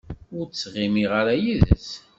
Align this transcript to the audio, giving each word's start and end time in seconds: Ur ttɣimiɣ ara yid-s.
Ur 0.37 0.45
ttɣimiɣ 0.47 1.11
ara 1.19 1.33
yid-s. 1.43 1.89